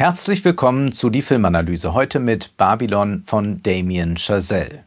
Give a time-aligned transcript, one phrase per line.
[0.00, 1.92] Herzlich willkommen zu die Filmanalyse.
[1.92, 4.84] Heute mit Babylon von Damien Chazelle.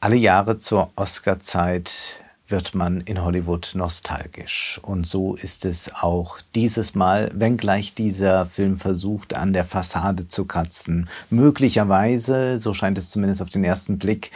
[0.00, 2.16] Alle Jahre zur Oscarzeit
[2.48, 4.80] wird man in Hollywood nostalgisch.
[4.82, 10.46] Und so ist es auch dieses Mal, wenngleich dieser Film versucht, an der Fassade zu
[10.46, 11.10] kratzen.
[11.28, 14.30] Möglicherweise, so scheint es zumindest auf den ersten Blick,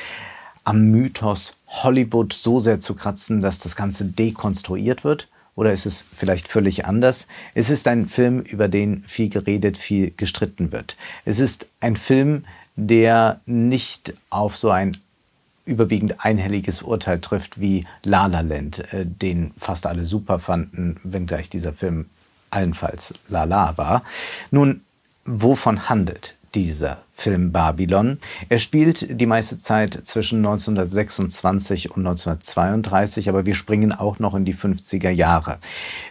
[0.63, 5.27] am Mythos Hollywood so sehr zu kratzen, dass das Ganze dekonstruiert wird.
[5.57, 7.27] Oder ist es vielleicht völlig anders?
[7.55, 10.97] Es ist ein Film, über den viel geredet, viel gestritten wird.
[11.25, 12.45] Es ist ein Film,
[12.77, 14.99] der nicht auf so ein
[15.65, 21.51] überwiegend einhelliges Urteil trifft wie La La Land, äh, den fast alle super fanden, wenngleich
[21.51, 22.09] dieser Film
[22.51, 24.05] allenfalls La La war.
[24.51, 24.83] Nun,
[25.25, 28.19] wovon handelt dieser Film Babylon.
[28.49, 34.47] Er spielt die meiste Zeit zwischen 1926 und 1932, aber wir springen auch noch in
[34.47, 35.59] die 50er Jahre.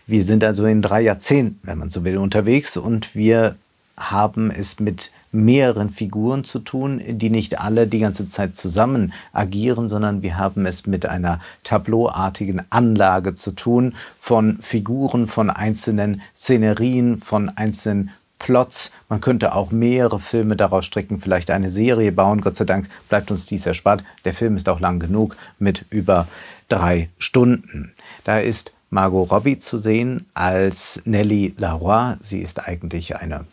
[0.05, 3.55] Wir sind also in drei Jahrzehnten, wenn man so will, unterwegs und wir
[3.97, 9.88] haben es mit mehreren Figuren zu tun, die nicht alle die ganze Zeit zusammen agieren,
[9.88, 17.20] sondern wir haben es mit einer tableauartigen Anlage zu tun von Figuren, von einzelnen Szenerien,
[17.20, 18.91] von einzelnen Plots.
[19.09, 22.42] Man könnte auch mehrere Filme daraus stricken, vielleicht eine Serie bauen.
[22.42, 24.03] Gott sei Dank bleibt uns dies erspart.
[24.25, 26.27] Der Film ist auch lang genug mit über
[26.67, 27.94] drei Stunden.
[28.23, 32.16] Da ist Margot Robbie zu sehen als Nellie Laroy.
[32.22, 33.45] Sie ist eigentlich eine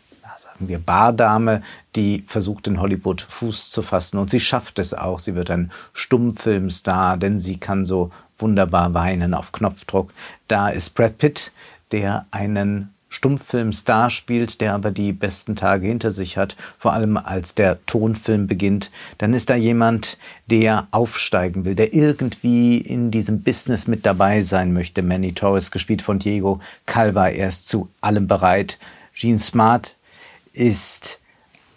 [0.53, 1.61] sagen wir, Bardame,
[1.95, 5.19] die versucht in Hollywood Fuß zu fassen und sie schafft es auch.
[5.19, 10.13] Sie wird ein Stummfilmstar, denn sie kann so wunderbar weinen auf Knopfdruck.
[10.47, 11.51] Da ist Brad Pitt,
[11.91, 17.53] der einen Stummfilmstar spielt, der aber die besten Tage hinter sich hat, vor allem als
[17.53, 23.85] der Tonfilm beginnt, dann ist da jemand, der aufsteigen will, der irgendwie in diesem Business
[23.85, 25.03] mit dabei sein möchte.
[25.03, 28.79] Manny Torres, gespielt von Diego Calva, er ist zu allem bereit.
[29.13, 29.95] Jean Smart
[30.51, 31.19] ist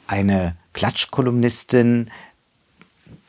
[0.07, 2.11] eine Klatschkolumnistin,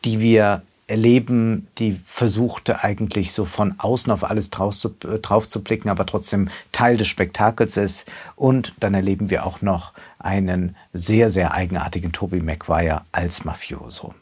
[0.05, 5.47] die wir erleben, die versuchte eigentlich so von außen auf alles drauf zu, äh, drauf
[5.47, 8.09] zu blicken, aber trotzdem Teil des Spektakels ist.
[8.35, 14.15] Und dann erleben wir auch noch einen sehr, sehr eigenartigen Toby Maguire als Mafioso.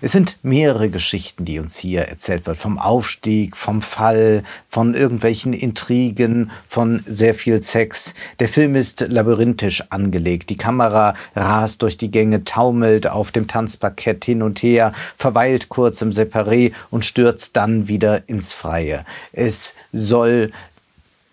[0.00, 2.58] Es sind mehrere Geschichten, die uns hier erzählt wird.
[2.58, 8.14] Vom Aufstieg, vom Fall, von irgendwelchen Intrigen, von sehr viel Sex.
[8.38, 10.50] Der Film ist labyrinthisch angelegt.
[10.50, 16.02] Die Kamera rast durch die Gänge, taumelt auf dem Tanzparkett hin und her, verweilt kurz
[16.02, 19.04] im Separé und stürzt dann wieder ins Freie.
[19.32, 20.50] Es soll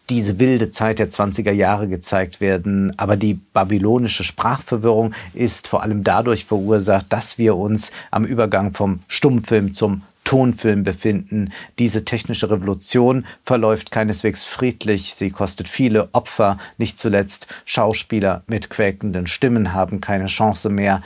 [0.09, 2.94] diese wilde Zeit der 20er Jahre gezeigt werden.
[2.97, 9.00] Aber die babylonische Sprachverwirrung ist vor allem dadurch verursacht, dass wir uns am Übergang vom
[9.07, 11.53] Stummfilm zum Tonfilm befinden.
[11.79, 15.13] Diese technische Revolution verläuft keineswegs friedlich.
[15.13, 16.57] Sie kostet viele Opfer.
[16.78, 21.01] Nicht zuletzt Schauspieler mit quäkenden Stimmen haben keine Chance mehr.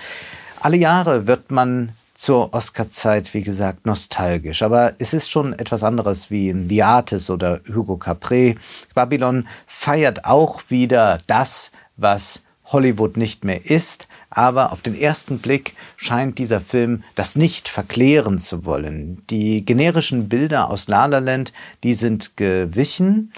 [0.59, 1.91] Alle Jahre wird man
[2.21, 4.61] zur Oscar-Zeit, wie gesagt, nostalgisch.
[4.61, 8.57] Aber es ist schon etwas anderes wie in The Artist oder Hugo Capré.
[8.93, 15.73] Babylon feiert auch wieder das, was Hollywood nicht mehr ist, aber auf den ersten Blick
[15.97, 19.23] scheint dieser Film das nicht verklären zu wollen.
[19.31, 23.33] Die generischen Bilder aus La La Land, die sind gewichen.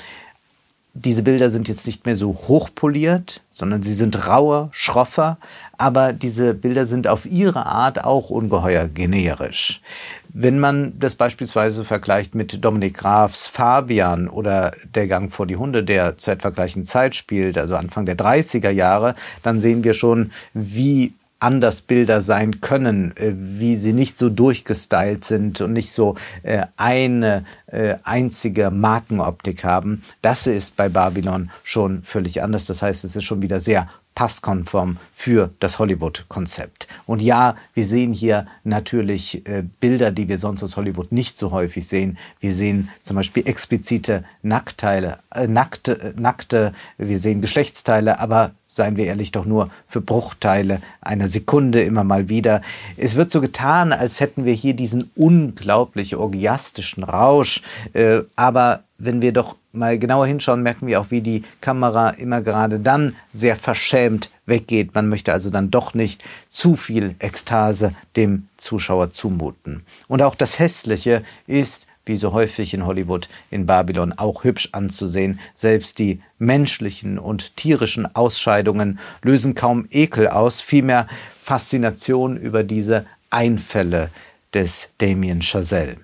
[0.95, 5.39] Diese Bilder sind jetzt nicht mehr so hochpoliert, sondern sie sind rauer, schroffer,
[5.75, 9.81] aber diese Bilder sind auf ihre Art auch ungeheuer generisch.
[10.29, 15.83] Wenn man das beispielsweise vergleicht mit Dominik Grafs Fabian oder Der Gang vor die Hunde,
[15.83, 20.31] der zur etwa gleichen Zeit spielt, also Anfang der 30er Jahre, dann sehen wir schon,
[20.53, 26.15] wie anders Bilder sein können, äh, wie sie nicht so durchgestylt sind und nicht so
[26.43, 30.03] äh, eine äh, einzige Markenoptik haben.
[30.21, 32.65] Das ist bei Babylon schon völlig anders.
[32.65, 36.87] Das heißt, es ist schon wieder sehr passkonform für das Hollywood-Konzept.
[37.05, 41.51] Und ja, wir sehen hier natürlich äh, Bilder, die wir sonst aus Hollywood nicht so
[41.51, 42.17] häufig sehen.
[42.39, 48.97] Wir sehen zum Beispiel explizite Nackteile, äh, nackte, äh, nackte, wir sehen Geschlechtsteile, aber seien
[48.97, 52.61] wir ehrlich, doch nur für Bruchteile einer Sekunde immer mal wieder.
[52.97, 57.61] Es wird so getan, als hätten wir hier diesen unglaublich orgiastischen Rausch,
[57.93, 62.41] äh, aber wenn wir doch mal genauer hinschauen, merken wir auch, wie die Kamera immer
[62.41, 64.93] gerade dann sehr verschämt weggeht.
[64.93, 69.83] Man möchte also dann doch nicht zu viel Ekstase dem Zuschauer zumuten.
[70.07, 75.39] Und auch das Hässliche ist wie so häufig in Hollywood, in Babylon auch hübsch anzusehen.
[75.55, 81.07] Selbst die menschlichen und tierischen Ausscheidungen lösen kaum Ekel aus, vielmehr
[81.41, 84.09] Faszination über diese Einfälle
[84.53, 85.97] des Damien Chazelle.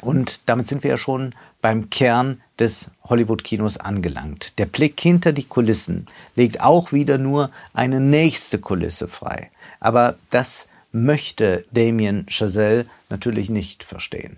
[0.00, 4.58] Und damit sind wir ja schon beim Kern des Hollywood-Kinos angelangt.
[4.58, 6.06] Der Blick hinter die Kulissen
[6.36, 9.50] legt auch wieder nur eine nächste Kulisse frei.
[9.80, 14.36] Aber das möchte Damien Chazelle natürlich nicht verstehen.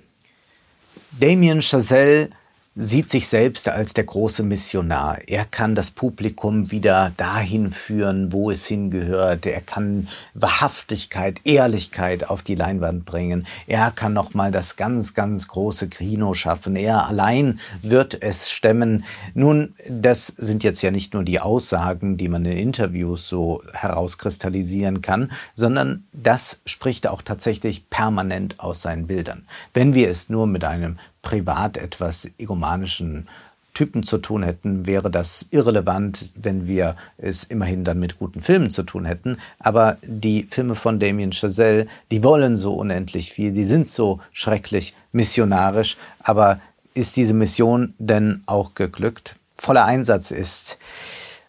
[1.18, 2.28] Damien Chazelle
[2.78, 5.18] sieht sich selbst als der große Missionar.
[5.26, 9.46] Er kann das Publikum wieder dahin führen, wo es hingehört.
[9.46, 13.46] Er kann Wahrhaftigkeit, Ehrlichkeit auf die Leinwand bringen.
[13.66, 16.76] Er kann noch mal das ganz, ganz große Kino schaffen.
[16.76, 19.04] Er allein wird es stemmen.
[19.32, 25.00] Nun, das sind jetzt ja nicht nur die Aussagen, die man in Interviews so herauskristallisieren
[25.00, 29.46] kann, sondern das spricht auch tatsächlich permanent aus seinen Bildern.
[29.72, 33.26] Wenn wir es nur mit einem privat etwas egomanischen
[33.74, 38.70] Typen zu tun hätten, wäre das irrelevant, wenn wir es immerhin dann mit guten Filmen
[38.70, 39.38] zu tun hätten.
[39.58, 44.94] Aber die Filme von Damien Chazelle, die wollen so unendlich viel, die sind so schrecklich
[45.10, 45.96] missionarisch.
[46.20, 46.60] Aber
[46.94, 49.34] ist diese Mission denn auch geglückt?
[49.56, 50.78] Voller Einsatz ist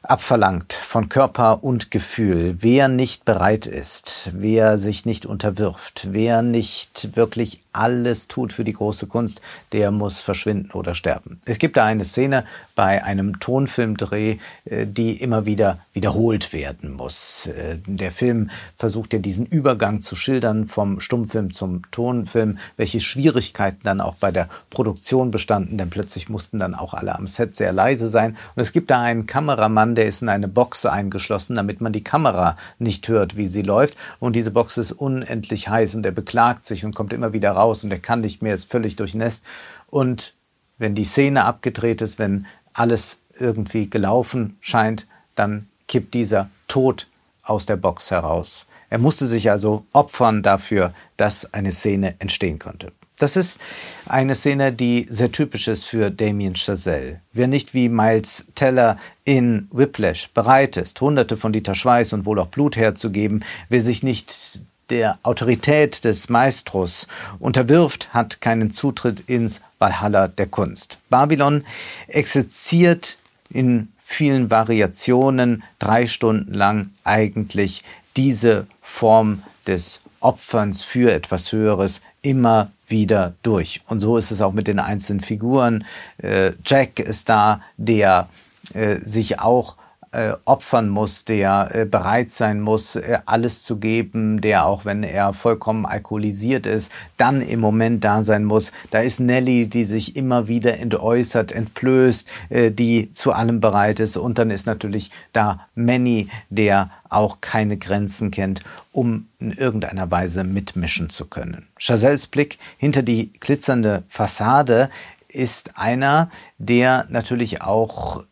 [0.10, 2.58] abverlangt von Körper und Gefühl.
[2.60, 8.74] Wer nicht bereit ist, wer sich nicht unterwirft, wer nicht wirklich alles tut für die
[8.74, 11.40] große Kunst, der muss verschwinden oder sterben.
[11.46, 12.44] Es gibt da eine Szene
[12.76, 17.48] bei einem Tonfilmdreh, äh, die immer wieder wiederholt werden muss.
[17.48, 23.82] Äh, der Film versucht ja diesen Übergang zu schildern vom Stummfilm zum Tonfilm, welche Schwierigkeiten
[23.84, 27.74] dann auch bei der Produktion bestanden, denn plötzlich mussten dann auch alle am Set sehr
[27.74, 28.38] leise sein.
[28.56, 32.04] Und es gibt da einen Kameramann, der ist in eine Box eingeschlossen, damit man die
[32.04, 33.98] Kamera nicht hört, wie sie läuft.
[34.20, 37.84] Und diese Box ist unendlich heiß und er beklagt sich und kommt immer wieder raus
[37.84, 39.44] und er kann nicht mehr, ist völlig durchnässt.
[39.88, 40.34] Und
[40.78, 47.08] wenn die Szene abgedreht ist, wenn alles irgendwie gelaufen scheint, dann kippt dieser tot
[47.44, 48.68] aus der Box heraus.
[48.90, 52.92] Er musste sich also opfern dafür, dass eine Szene entstehen konnte.
[53.20, 53.60] Das ist
[54.06, 57.22] eine Szene, die sehr typisch ist für Damien Chazelle.
[57.34, 62.40] Wer nicht wie Miles Teller in Whiplash bereit ist, hunderte von Liter Schweiß und wohl
[62.40, 64.62] auch Blut herzugeben, wer sich nicht
[64.92, 67.08] der Autorität des Maestros
[67.40, 71.00] unterwirft, hat keinen Zutritt ins Valhalla der Kunst.
[71.10, 71.66] Babylon
[72.08, 73.18] exerziert
[73.50, 77.84] in vielen Variationen drei Stunden lang eigentlich
[78.16, 83.82] diese Form des Opferns für etwas Höheres immer wieder durch.
[83.88, 85.86] Und so ist es auch mit den einzelnen Figuren.
[86.18, 88.30] Äh, Jack ist da, der
[88.74, 89.76] äh, sich auch
[90.12, 95.04] äh, opfern muss, der äh, bereit sein muss, äh, alles zu geben, der auch wenn
[95.04, 98.72] er vollkommen alkoholisiert ist, dann im Moment da sein muss.
[98.92, 104.18] Da ist Nelly, die sich immer wieder entäußert, entblößt, die zu allem bereit ist.
[104.18, 108.62] Und dann ist natürlich da Manny, der auch keine Grenzen kennt,
[108.92, 111.68] um in irgendeiner Weise mitmischen zu können.
[111.78, 114.90] Chazelles Blick hinter die glitzernde Fassade
[115.28, 118.24] ist einer, der natürlich auch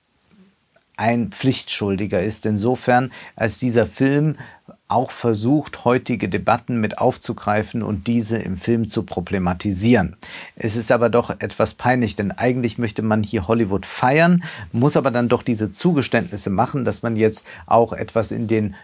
[0.97, 4.37] ein Pflichtschuldiger ist, insofern als dieser Film
[4.87, 10.15] auch versucht, heutige Debatten mit aufzugreifen und diese im Film zu problematisieren.
[10.55, 15.09] Es ist aber doch etwas peinlich, denn eigentlich möchte man hier Hollywood feiern, muss aber
[15.09, 18.75] dann doch diese Zugeständnisse machen, dass man jetzt auch etwas in den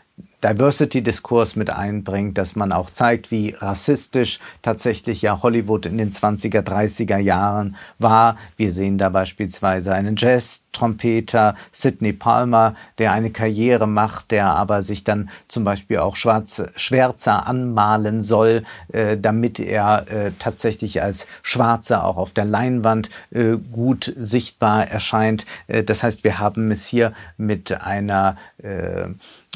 [0.43, 6.61] Diversity-Diskurs mit einbringt, dass man auch zeigt, wie rassistisch tatsächlich ja Hollywood in den 20er,
[6.61, 8.37] 30er Jahren war.
[8.57, 15.03] Wir sehen da beispielsweise einen Jazz-Trompeter, Sidney Palmer, der eine Karriere macht, der aber sich
[15.03, 22.03] dann zum Beispiel auch schwarze, schwärzer anmalen soll, äh, damit er äh, tatsächlich als Schwarzer
[22.03, 25.45] auch auf der Leinwand äh, gut sichtbar erscheint.
[25.67, 29.09] Äh, das heißt, wir haben es hier mit einer äh,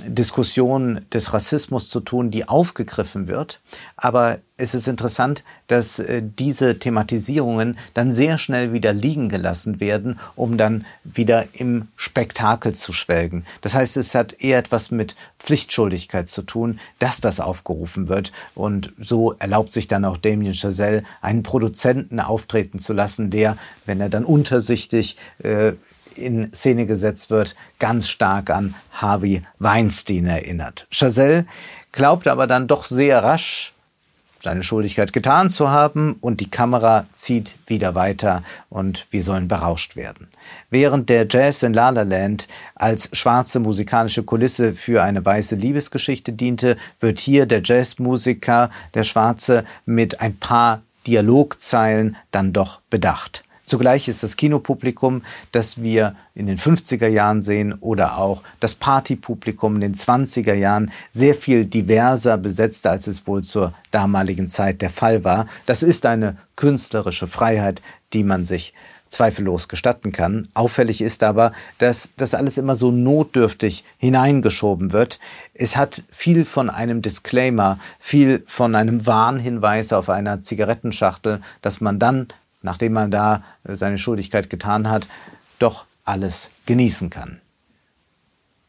[0.04, 3.62] Diskussion des Rassismus zu tun, die aufgegriffen wird.
[3.96, 10.20] Aber es ist interessant, dass äh, diese Thematisierungen dann sehr schnell wieder liegen gelassen werden,
[10.36, 13.46] um dann wieder im Spektakel zu schwelgen.
[13.62, 18.34] Das heißt, es hat eher etwas mit Pflichtschuldigkeit zu tun, dass das aufgerufen wird.
[18.54, 24.02] Und so erlaubt sich dann auch Damien Chazelle, einen Produzenten auftreten zu lassen, der, wenn
[24.02, 25.74] er dann untersichtig äh,
[26.18, 30.88] in Szene gesetzt wird, ganz stark an Harvey Weinstein erinnert.
[30.92, 31.46] Chazelle
[31.92, 33.74] glaubt aber dann doch sehr rasch,
[34.46, 39.96] seine Schuldigkeit getan zu haben und die Kamera zieht wieder weiter und wir sollen berauscht
[39.96, 40.28] werden.
[40.70, 46.32] Während der Jazz in La La Land als schwarze musikalische Kulisse für eine weiße Liebesgeschichte
[46.32, 53.44] diente, wird hier der Jazzmusiker, der Schwarze, mit ein paar Dialogzeilen dann doch bedacht.
[53.66, 59.76] Zugleich ist das Kinopublikum, das wir in den 50er Jahren sehen oder auch das Partypublikum
[59.76, 64.92] in den 20er Jahren sehr viel diverser besetzt, als es wohl zur damaligen Zeit der
[64.92, 65.48] Fall war.
[65.66, 67.82] Das ist eine künstlerische Freiheit,
[68.14, 68.74] die man sich
[69.10, 70.48] zweifellos gestatten kann.
[70.54, 75.20] Auffällig ist aber, dass das alles immer so notdürftig hineingeschoben wird.
[75.54, 82.00] Es hat viel von einem Disclaimer, viel von einem Warnhinweis auf einer Zigarettenschachtel, dass man
[82.00, 82.28] dann,
[82.66, 85.08] nachdem man da seine Schuldigkeit getan hat,
[85.60, 87.40] doch alles genießen kann.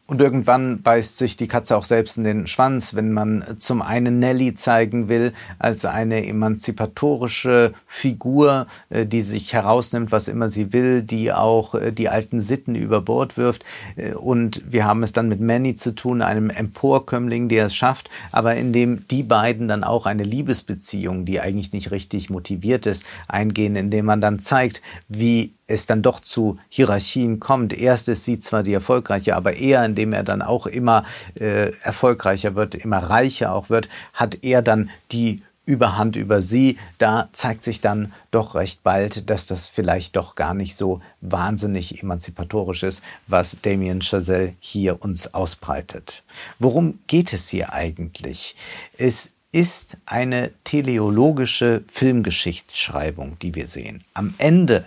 [0.08, 4.20] Und irgendwann beißt sich die Katze auch selbst in den Schwanz, wenn man zum einen
[4.20, 11.02] Nelly zeigen will als eine emanzipatorische Figur, äh, die sich herausnimmt, was immer sie will,
[11.02, 13.64] die auch äh, die alten Sitten über Bord wirft.
[13.96, 18.08] Äh, und wir haben es dann mit Manny zu tun, einem Emporkömmling, der es schafft,
[18.30, 23.04] aber in dem die beiden dann auch eine Liebesbeziehung, die eigentlich nicht richtig motiviert ist,
[23.26, 27.72] eingehen, indem man dann zeigt, wie es dann doch zu Hierarchien kommt.
[27.72, 31.04] Erst ist sie zwar die erfolgreiche, aber er, indem er dann auch immer
[31.34, 36.78] äh, erfolgreicher wird, immer reicher auch wird, hat er dann die Überhand über sie.
[36.98, 42.00] Da zeigt sich dann doch recht bald, dass das vielleicht doch gar nicht so wahnsinnig
[42.00, 46.22] emanzipatorisch ist, was Damien Chazelle hier uns ausbreitet.
[46.60, 48.54] Worum geht es hier eigentlich?
[48.96, 54.04] Es ist eine teleologische Filmgeschichtsschreibung, die wir sehen.
[54.14, 54.86] Am Ende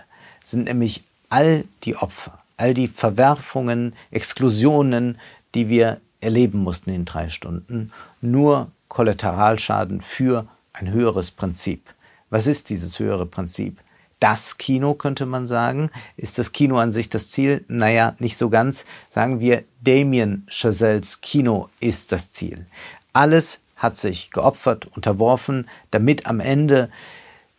[0.52, 5.18] sind nämlich all die Opfer, all die Verwerfungen, Exklusionen,
[5.56, 7.92] die wir erleben mussten in drei Stunden,
[8.22, 11.94] nur Kollateralschaden für ein höheres Prinzip.
[12.30, 13.80] Was ist dieses höhere Prinzip?
[14.20, 15.92] Das Kino, könnte man sagen.
[16.18, 17.64] Ist das Kino an sich das Ziel?
[17.68, 18.86] Naja, nicht so ganz.
[19.10, 22.66] Sagen wir, Damien Chazelles Kino ist das Ziel.
[23.14, 26.90] Alles hat sich geopfert, unterworfen, damit am Ende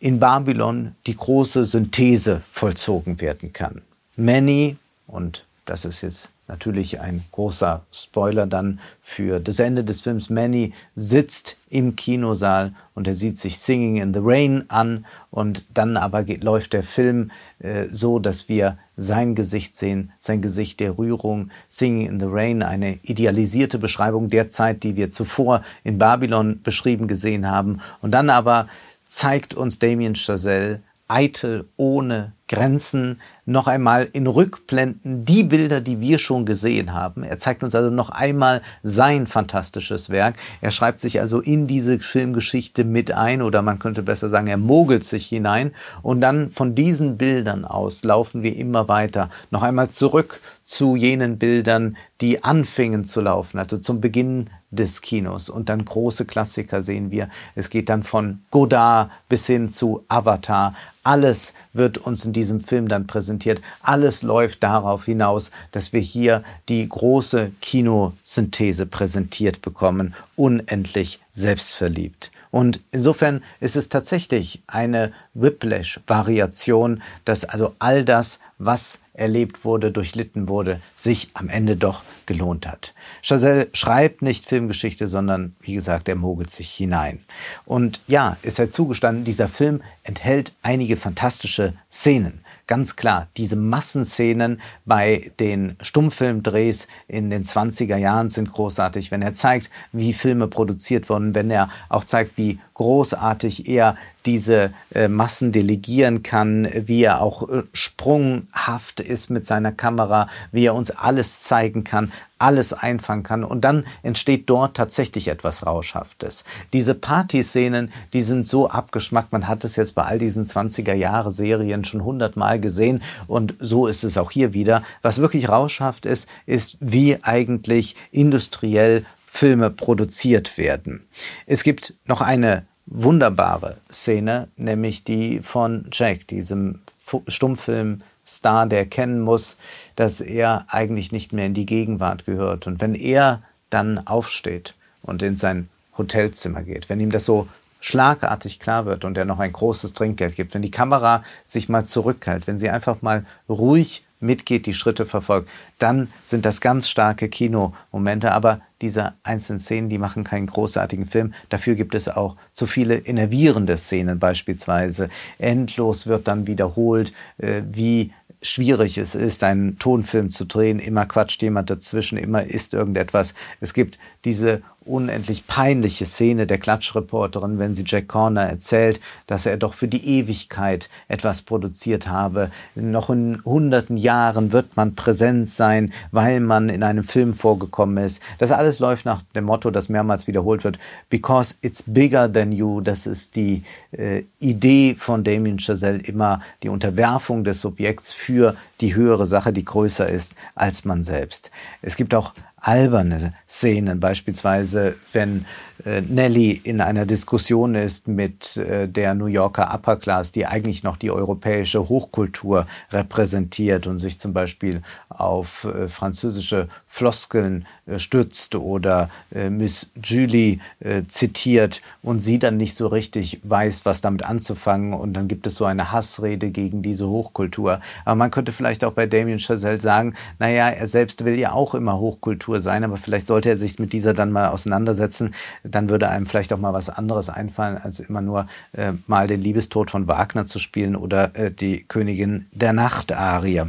[0.01, 3.83] in Babylon die große Synthese vollzogen werden kann.
[4.17, 4.77] Manny,
[5.07, 10.73] und das ist jetzt natürlich ein großer Spoiler dann für das Ende des Films, Manny
[10.95, 16.23] sitzt im Kinosaal und er sieht sich Singing in the Rain an und dann aber
[16.23, 21.51] geht, läuft der Film äh, so, dass wir sein Gesicht sehen, sein Gesicht der Rührung,
[21.69, 27.07] Singing in the Rain, eine idealisierte Beschreibung der Zeit, die wir zuvor in Babylon beschrieben
[27.07, 28.67] gesehen haben und dann aber
[29.11, 36.17] zeigt uns Damien Chazelle eitel, ohne Grenzen, noch einmal in Rückblenden die Bilder, die wir
[36.17, 37.23] schon gesehen haben.
[37.23, 40.35] Er zeigt uns also noch einmal sein fantastisches Werk.
[40.61, 44.57] Er schreibt sich also in diese Filmgeschichte mit ein oder man könnte besser sagen, er
[44.57, 49.29] mogelt sich hinein und dann von diesen Bildern aus laufen wir immer weiter.
[49.49, 50.39] Noch einmal zurück
[50.71, 55.49] zu jenen Bildern, die anfingen zu laufen, also zum Beginn des Kinos.
[55.49, 57.27] Und dann große Klassiker sehen wir.
[57.55, 60.73] Es geht dann von Godard bis hin zu Avatar.
[61.03, 63.61] Alles wird uns in diesem Film dann präsentiert.
[63.81, 70.13] Alles läuft darauf hinaus, dass wir hier die große Kinosynthese präsentiert bekommen.
[70.37, 72.31] Unendlich selbstverliebt.
[72.51, 80.47] Und insofern ist es tatsächlich eine Whiplash-Variation, dass also all das, was erlebt wurde, durchlitten
[80.47, 82.93] wurde, sich am Ende doch gelohnt hat.
[83.21, 87.19] Chazelle schreibt nicht Filmgeschichte, sondern wie gesagt, er mogelt sich hinein.
[87.65, 92.43] Und ja, ist er zugestanden, dieser Film enthält einige fantastische Szenen.
[92.71, 99.33] Ganz klar, diese Massenszenen bei den Stummfilmdrehs in den 20er Jahren sind großartig, wenn er
[99.33, 105.51] zeigt, wie Filme produziert wurden, wenn er auch zeigt, wie großartig er diese äh, Massen
[105.51, 111.43] delegieren kann, wie er auch äh, sprunghaft ist mit seiner Kamera, wie er uns alles
[111.43, 116.43] zeigen kann, alles einfangen kann und dann entsteht dort tatsächlich etwas Rauschhaftes.
[116.73, 121.31] Diese Partyszenen, die sind so abgeschmackt, man hat es jetzt bei all diesen 20er Jahre
[121.31, 124.83] Serien schon hundertmal gesehen und so ist es auch hier wieder.
[125.01, 131.07] Was wirklich rauschhaft ist, ist wie eigentlich industriell Filme produziert werden.
[131.45, 136.81] Es gibt noch eine wunderbare Szene, nämlich die von Jack, diesem
[137.27, 139.57] Stummfilm Star, der erkennen muss,
[139.95, 142.67] dass er eigentlich nicht mehr in die Gegenwart gehört.
[142.67, 147.47] Und wenn er dann aufsteht und in sein Hotelzimmer geht, wenn ihm das so
[147.79, 151.85] schlagartig klar wird und er noch ein großes Trinkgeld gibt, wenn die Kamera sich mal
[151.85, 155.49] zurückhält, wenn sie einfach mal ruhig mitgeht, die Schritte verfolgt,
[155.79, 158.31] dann sind das ganz starke Kinomomente.
[158.31, 161.33] Aber diese einzelnen Szenen, die machen keinen großartigen Film.
[161.49, 165.09] Dafür gibt es auch zu viele innervierende Szenen beispielsweise.
[165.37, 168.11] Endlos wird dann wiederholt, äh, wie
[168.41, 170.79] schwierig es ist, einen Tonfilm zu drehen.
[170.79, 173.33] Immer quatscht jemand dazwischen, immer ist irgendetwas.
[173.59, 179.57] Es gibt diese unendlich peinliche Szene der Klatschreporterin, wenn sie Jack Corner erzählt, dass er
[179.57, 182.49] doch für die Ewigkeit etwas produziert habe.
[182.73, 188.23] Noch in hunderten Jahren wird man präsent sein, weil man in einem Film vorgekommen ist.
[188.39, 192.81] Das alles läuft nach dem Motto, das mehrmals wiederholt wird, because it's bigger than you.
[192.81, 198.95] Das ist die äh, Idee von Damien Chazelle, immer die Unterwerfung des Subjekts für die
[198.95, 201.51] höhere Sache, die größer ist als man selbst.
[201.83, 205.45] Es gibt auch alberne Szenen, beispielsweise wenn
[205.83, 210.83] äh, Nelly in einer Diskussion ist mit äh, der New Yorker Upper Class, die eigentlich
[210.83, 217.65] noch die europäische Hochkultur repräsentiert und sich zum Beispiel auf äh, französische Floskeln
[217.97, 219.09] stützt oder
[219.49, 220.59] Miss Julie
[221.07, 225.55] zitiert und sie dann nicht so richtig weiß, was damit anzufangen und dann gibt es
[225.55, 227.79] so eine Hassrede gegen diese Hochkultur.
[228.05, 231.73] Aber man könnte vielleicht auch bei Damien Chazelle sagen, naja, er selbst will ja auch
[231.75, 235.33] immer Hochkultur sein, aber vielleicht sollte er sich mit dieser dann mal auseinandersetzen
[235.63, 239.41] dann würde einem vielleicht auch mal was anderes einfallen, als immer nur äh, mal den
[239.41, 243.63] Liebestod von Wagner zu spielen oder äh, die Königin der Nacht-Arie.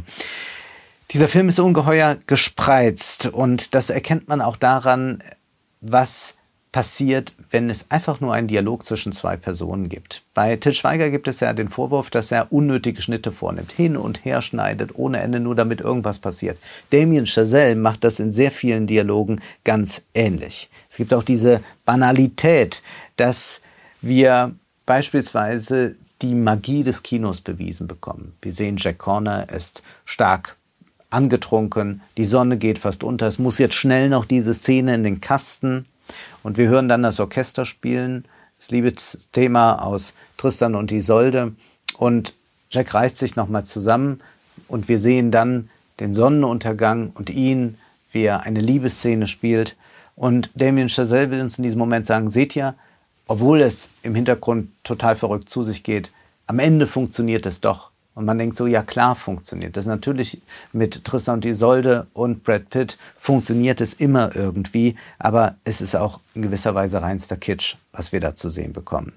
[1.13, 5.21] Dieser Film ist ungeheuer gespreizt und das erkennt man auch daran,
[5.79, 6.33] was
[6.71, 10.23] passiert, wenn es einfach nur einen Dialog zwischen zwei Personen gibt.
[10.33, 14.25] Bei Til Schweiger gibt es ja den Vorwurf, dass er unnötige Schnitte vornimmt, hin und
[14.25, 16.57] her schneidet, ohne Ende, nur damit irgendwas passiert.
[16.89, 20.71] Damien Chazelle macht das in sehr vielen Dialogen ganz ähnlich.
[20.89, 22.81] Es gibt auch diese Banalität,
[23.17, 23.61] dass
[24.01, 24.55] wir
[24.87, 28.33] beispielsweise die Magie des Kinos bewiesen bekommen.
[28.41, 30.57] Wir sehen, Jack Corner ist stark
[31.13, 35.21] angetrunken, die Sonne geht fast unter, es muss jetzt schnell noch diese Szene in den
[35.21, 35.85] Kasten
[36.43, 38.25] und wir hören dann das Orchester spielen,
[38.57, 41.53] das Liebesthema aus Tristan und Isolde.
[41.97, 42.33] Und
[42.69, 44.21] Jack reißt sich nochmal zusammen
[44.67, 47.77] und wir sehen dann den Sonnenuntergang und ihn,
[48.11, 49.75] wie er eine Liebesszene spielt.
[50.15, 52.75] Und Damien Chazelle will uns in diesem Moment sagen, seht ihr,
[53.27, 56.11] obwohl es im Hintergrund total verrückt zu sich geht,
[56.45, 57.92] am Ende funktioniert es doch.
[58.15, 59.85] Und man denkt so, ja klar funktioniert das.
[59.85, 60.41] Natürlich
[60.71, 66.19] mit Tristan und Isolde und Brad Pitt funktioniert es immer irgendwie, aber es ist auch
[66.35, 69.13] in gewisser Weise reinster Kitsch, was wir da zu sehen bekommen.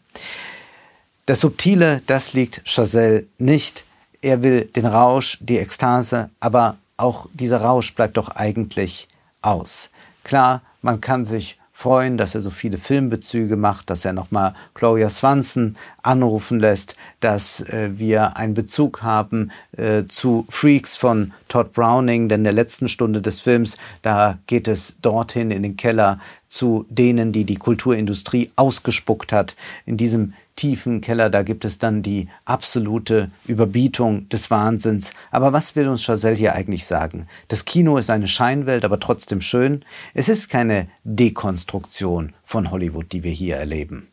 [1.26, 3.84] Das Subtile, das liegt Chazelle nicht.
[4.22, 9.08] Er will den Rausch, die Ekstase, aber auch dieser Rausch bleibt doch eigentlich
[9.42, 9.90] aus.
[10.24, 15.10] Klar, man kann sich freuen, dass er so viele Filmbezüge macht, dass er nochmal Gloria
[15.10, 22.30] Swanson anrufen lässt, dass äh, wir einen Bezug haben äh, zu Freaks von Todd Browning,
[22.30, 26.86] denn in der letzten Stunde des Films, da geht es dorthin in den Keller zu
[26.88, 29.54] denen, die die Kulturindustrie ausgespuckt hat.
[29.84, 35.12] In diesem tiefen Keller, da gibt es dann die absolute Überbietung des Wahnsinns.
[35.30, 37.28] Aber was will uns Chazelle hier eigentlich sagen?
[37.48, 39.84] Das Kino ist eine Scheinwelt, aber trotzdem schön.
[40.14, 44.08] Es ist keine Dekonstruktion von Hollywood, die wir hier erleben.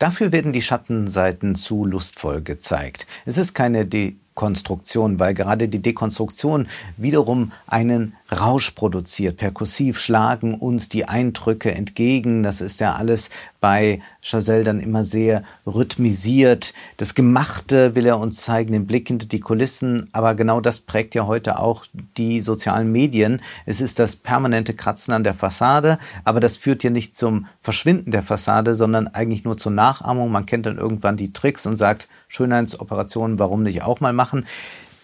[0.00, 3.06] Dafür werden die Schattenseiten zu lustvoll gezeigt.
[3.26, 9.36] Es ist keine Dekonstruktion, weil gerade die Dekonstruktion wiederum einen Rausch produziert.
[9.36, 12.42] Perkussiv schlagen uns die Eindrücke entgegen.
[12.42, 13.28] Das ist ja alles
[13.60, 16.74] bei Chazelle dann immer sehr rhythmisiert.
[16.96, 20.08] Das Gemachte will er uns zeigen, den Blick hinter die Kulissen.
[20.12, 21.84] Aber genau das prägt ja heute auch
[22.16, 23.40] die sozialen Medien.
[23.66, 25.98] Es ist das permanente Kratzen an der Fassade.
[26.24, 30.30] Aber das führt ja nicht zum Verschwinden der Fassade, sondern eigentlich nur zur Nachahmung.
[30.30, 34.46] Man kennt dann irgendwann die Tricks und sagt, Schönheitsoperationen, warum nicht auch mal machen?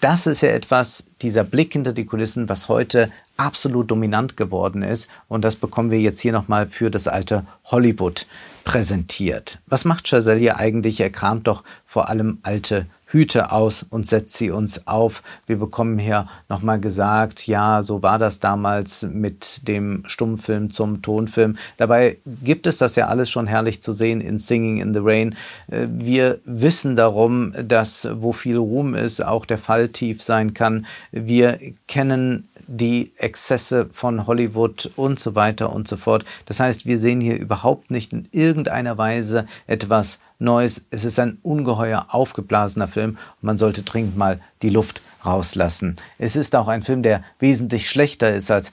[0.00, 5.09] Das ist ja etwas, dieser Blick hinter die Kulissen, was heute absolut dominant geworden ist.
[5.28, 8.26] Und das bekommen wir jetzt hier nochmal für das alte Hollywood
[8.64, 9.59] präsentiert.
[9.66, 11.00] Was macht Chazelle hier eigentlich?
[11.00, 15.22] Er kramt doch vor allem alte Hüte aus und setzt sie uns auf.
[15.46, 21.57] Wir bekommen hier nochmal gesagt, ja, so war das damals mit dem Stummfilm zum Tonfilm.
[21.79, 25.35] Dabei gibt es das ja alles schon herrlich zu sehen in Singing in the Rain.
[25.68, 30.87] Äh, wir wissen darum, dass wo viel Ruhm ist, auch der Fall tief sein kann.
[31.11, 36.24] Wir kennen die Exzesse von Hollywood und so weiter und so fort.
[36.46, 40.85] Das heißt, wir sehen hier überhaupt nicht in irgendeiner Weise etwas Neues.
[40.90, 45.96] Es ist ein ungeheuer aufgeblasener Film und man sollte dringend mal die Luft rauslassen.
[46.18, 48.72] Es ist auch ein Film, der wesentlich schlechter ist als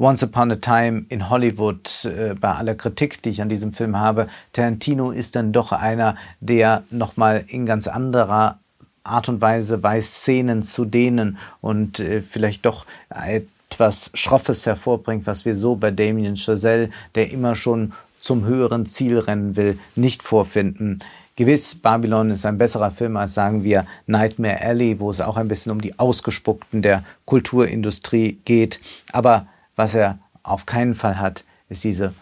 [0.00, 3.98] Once Upon a Time in Hollywood, äh, bei aller Kritik, die ich an diesem Film
[3.98, 8.59] habe, Tarantino ist dann doch einer, der nochmal in ganz anderer
[9.04, 15.44] Art und Weise weiß, Szenen zu dehnen und äh, vielleicht doch etwas Schroffes hervorbringt, was
[15.44, 21.00] wir so bei Damien Chazelle, der immer schon zum höheren Ziel rennen will, nicht vorfinden.
[21.36, 25.48] Gewiss, Babylon ist ein besserer Film als sagen wir Nightmare Alley, wo es auch ein
[25.48, 28.78] bisschen um die Ausgespuckten der Kulturindustrie geht.
[29.12, 32.12] Aber was er auf keinen Fall hat, ist diese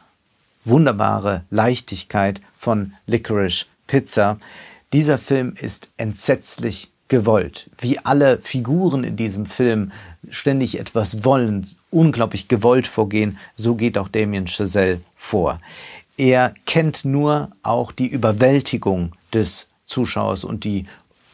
[0.65, 4.39] wunderbare Leichtigkeit von Licorice Pizza.
[4.93, 7.71] Dieser Film ist entsetzlich gewollt.
[7.79, 9.93] Wie alle Figuren in diesem Film
[10.31, 15.61] ständig etwas wollen, unglaublich gewollt vorgehen, so geht auch Damien Chazelle vor.
[16.17, 20.87] Er kennt nur auch die Überwältigung des Zuschauers und die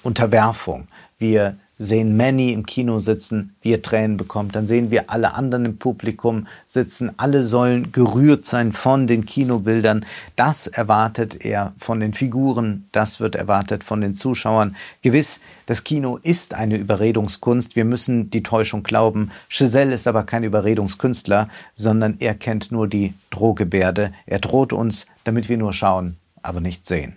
[0.02, 0.88] Unterwerfung.
[1.18, 4.54] Wir sehen Manny im Kino sitzen, wie er Tränen bekommt.
[4.54, 7.10] Dann sehen wir alle anderen im Publikum sitzen.
[7.16, 10.06] Alle sollen gerührt sein von den Kinobildern.
[10.36, 12.88] Das erwartet er von den Figuren.
[12.92, 14.76] Das wird erwartet von den Zuschauern.
[15.02, 17.76] Gewiss, das Kino ist eine Überredungskunst.
[17.76, 19.30] Wir müssen die Täuschung glauben.
[19.48, 24.12] Giselle ist aber kein Überredungskünstler, sondern er kennt nur die Drohgebärde.
[24.26, 27.16] Er droht uns, damit wir nur schauen, aber nicht sehen.